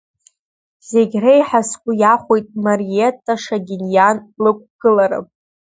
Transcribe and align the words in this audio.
Зегь 0.89 1.15
реиҳа 1.23 1.61
сгәы 1.69 1.91
иахәеит 2.01 2.47
Мариетта 2.63 3.33
Шагиниан 3.43 4.17
лықәгылара. 4.43 5.19